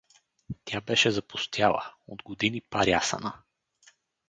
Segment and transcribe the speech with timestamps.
[0.65, 3.33] Тя беше запустяла, от години парясана.